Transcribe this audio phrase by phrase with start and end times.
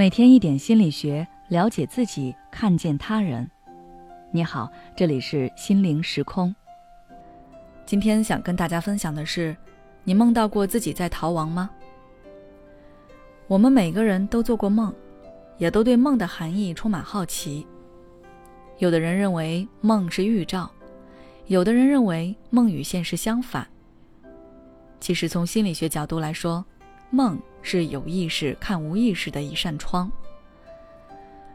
[0.00, 3.46] 每天一点心理学，了解自己，看见他人。
[4.32, 6.56] 你好，这里是心灵时空。
[7.84, 9.54] 今天想跟大家分享的是：
[10.02, 11.68] 你梦到过自己在逃亡吗？
[13.46, 14.90] 我们每个人都做过梦，
[15.58, 17.66] 也都对梦的含义充满好奇。
[18.78, 20.70] 有的人认为梦是预兆，
[21.44, 23.68] 有的人认为梦与现实相反。
[24.98, 26.64] 其实从心理学角度来说，
[27.10, 27.40] 梦。
[27.62, 30.10] 是有意识看无意识的一扇窗。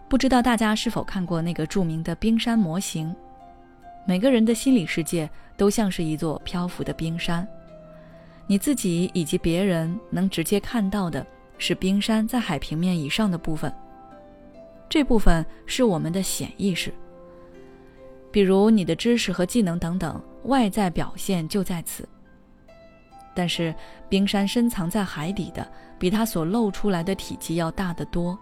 [0.07, 3.11] 不知道大家是否看过那个著名的冰山模型？
[4.05, 7.47] 每个人的心理世界都像是一座漂浮的冰山，
[8.45, 11.25] 你自己以及别人能直接看到的
[11.57, 13.73] 是冰山在海平面以上的部分。
[14.87, 16.93] 这部分是我们的显意识，
[18.31, 22.07] 比如你的知识和技能等等，外在表现就在此。
[23.35, 23.75] 但是，
[24.07, 28.35] 冰山深藏在海底的，比它所露出来的体积要大得多，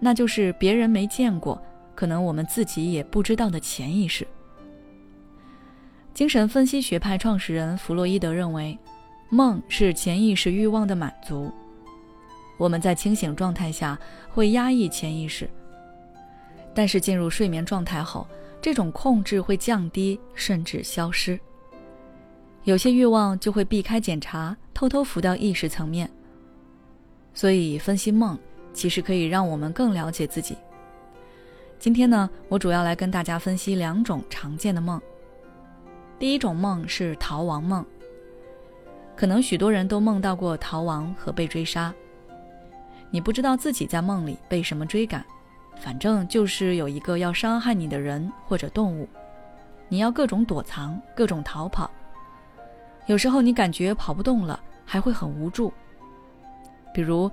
[0.00, 1.62] 那就是别人没见过，
[1.94, 4.26] 可能我们自己也不知道的潜意识。
[6.12, 8.76] 精神分析学派创始人弗洛伊德认为，
[9.28, 11.50] 梦是潜意识欲望的满足。
[12.58, 13.96] 我们在清醒状态下
[14.28, 15.48] 会压抑潜意识，
[16.74, 18.26] 但是进入睡眠状态后，
[18.60, 21.38] 这种控制会降低，甚至消失。
[22.64, 26.10] 有些欲望就会避开检查，偷偷浮到意识层面。
[27.32, 28.38] 所以分析梦
[28.72, 30.56] 其实可以让我们更了解自己。
[31.78, 35.00] 今天呢，我主要来跟大家分析两种常见的梦。
[36.18, 37.82] 第一种梦是逃亡梦，
[39.16, 41.94] 可能许多人都梦到过逃亡和被追杀。
[43.10, 45.24] 你不知道自己在梦里被什么追赶，
[45.80, 49.08] 反正就是有一个要伤害你的人或者动物，
[49.88, 51.90] 你要各种躲藏，各种逃跑。
[53.10, 55.72] 有时候你感觉跑不动了，还会很无助。
[56.94, 57.28] 比如，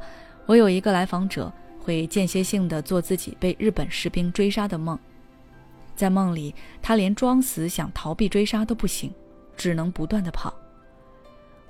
[0.47, 4.97] 我有一个来访者会间歇性的做自己被日本士兵追杀的梦，
[5.95, 9.13] 在梦里他连装死想逃避追杀都不行，
[9.55, 10.51] 只能不断的跑。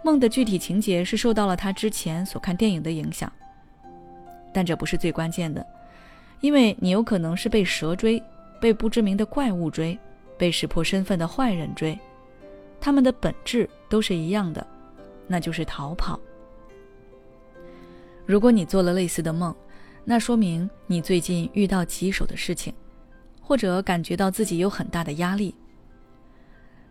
[0.03, 3.29] 梦的具体情节是受到了他之前所看电影的影响，
[4.53, 5.65] 但这不是最关键的，
[6.39, 8.23] 因为你有可能是被蛇追，
[8.61, 9.99] 被不知名的怪物追，
[10.37, 11.99] 被识破身份的坏人追。
[12.87, 14.65] 他们的本质都是一样的，
[15.27, 16.17] 那就是逃跑。
[18.25, 19.53] 如果你做了类似的梦，
[20.05, 22.73] 那说明你最近遇到棘手的事情，
[23.41, 25.53] 或者感觉到自己有很大的压力。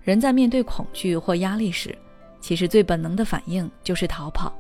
[0.02, 1.96] 人在面对恐惧或压力时，
[2.42, 4.52] 其实最本能的反应就是逃跑。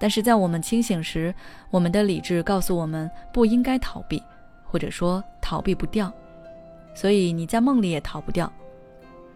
[0.00, 1.32] 但是在我们清醒时，
[1.70, 4.20] 我们的理智告诉我们不应该逃避，
[4.64, 6.12] 或者说逃避不掉，
[6.92, 8.52] 所以你在梦里也逃不掉。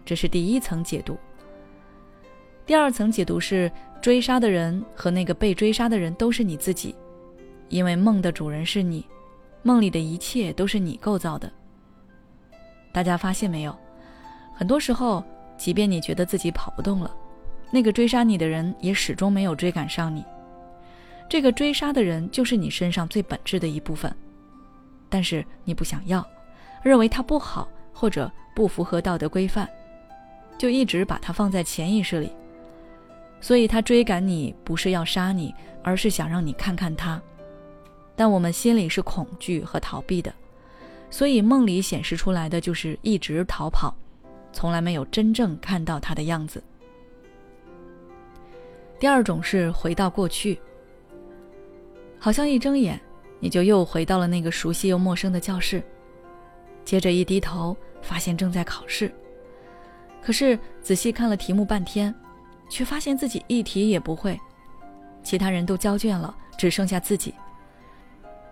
[0.05, 1.17] 这是第一层解读。
[2.65, 3.71] 第二层解读是，
[4.01, 6.95] 追杀的人和那个被追杀的人都是你自己，
[7.67, 9.05] 因为梦的主人是你，
[9.63, 11.51] 梦里的一切都是你构造的。
[12.91, 13.75] 大家发现没有？
[14.53, 15.23] 很多时候，
[15.57, 17.15] 即便你觉得自己跑不动了，
[17.71, 20.23] 那个追杀你的人也始终没有追赶上你。
[21.27, 24.13] 这个追杀的人就是你身上最本质的一部分，
[25.09, 26.25] 但是你不想要，
[26.83, 29.69] 认为他不好或者不符合道德规范。
[30.59, 32.29] 就一直把它放在潜意识里，
[33.39, 37.19] 所以他追赶你不是要杀你，而是想让你看看他。
[38.13, 40.33] 但我们心里是恐惧和逃避的，
[41.09, 43.95] 所以梦里显示出来的就是一直逃跑，
[44.51, 46.61] 从来没有真正看到他的样子。
[48.99, 50.59] 第二种是回到过去，
[52.19, 52.99] 好像一睁眼
[53.39, 55.81] 你就又回到了那个熟悉又陌生的教室，
[56.83, 59.09] 接着一低头发现正在考试。
[60.21, 62.13] 可是仔细看了题目半天，
[62.69, 64.39] 却发现自己一题也不会，
[65.23, 67.33] 其他人都交卷了，只剩下自己。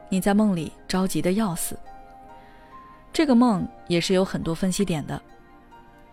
[0.10, 1.78] 你在梦里着急的要死。
[3.12, 5.22] 这个梦也是有很多分析点的。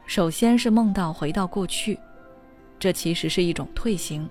[0.06, 1.98] 首先是梦到回到过去，
[2.78, 4.28] 这其实是一种退行。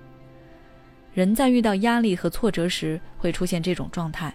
[1.14, 4.34] 人在遇到压力和挫折时会出现这种状态。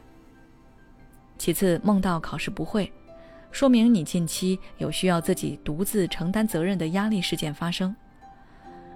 [1.37, 2.91] 其次，梦到考试不会。
[3.51, 7.95] 说明你近期有需要自己独自承担责任的压力事件发生，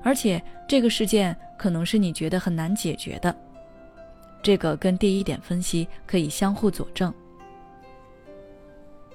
[0.03, 3.35] 而且这个事件可能是你觉得很难解决的。
[4.43, 7.13] 这个跟第一点分析可以相互佐证。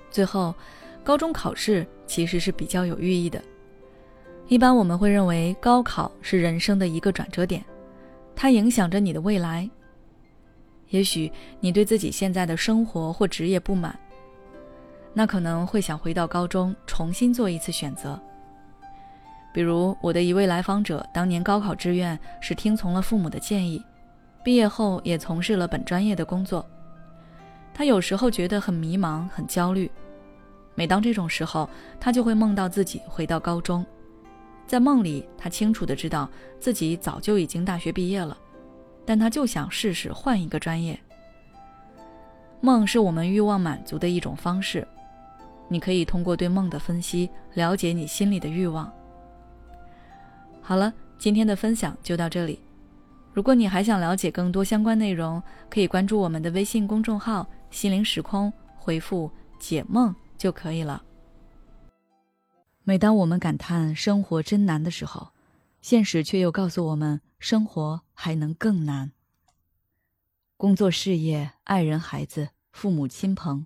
[0.09, 0.55] 最后，
[1.03, 3.41] 高中考试其实是比较有寓意的。
[4.47, 7.63] 一般我们会认为高考是人生的一个转折点，
[8.35, 9.69] 它影响着你的未来。
[10.89, 13.97] 也许你对自己现在的生活或职业不满。
[15.17, 18.19] 那可能会想回到高中重新做一次选择。
[19.51, 23.83] 比如我的一位来访者，当年高考志愿是听从了父母的建议，
[24.43, 26.63] 毕业后也从事了本专业的工作，
[27.73, 29.89] 他有时候觉得很迷茫、很焦虑。
[30.75, 31.67] 每当这种时候，
[31.99, 33.83] 他就会梦到自己回到高中，
[34.67, 36.29] 在梦里，他清楚的知道
[36.59, 38.37] 自己早就已经大学毕业了，
[39.03, 40.95] 但他就想试试换一个专业。
[42.61, 44.87] 梦是我们欲望满足的一种方式，
[45.67, 48.91] 你可以通过对梦的分析了解你心里的欲望。
[50.61, 52.59] 好了，今天的分享就到这里。
[53.33, 60.13] 如果你还想了解更多相关内容，可以关注我们的微信公众号“心灵时空”，回复“解梦”。
[60.37, 61.01] 就可以了。
[62.83, 65.29] 每当我们感叹生活真难的时候，
[65.81, 69.13] 现实却又告诉我们，生活还能更难。
[70.55, 73.65] 工作、事业、爱人、孩子、父母亲朋，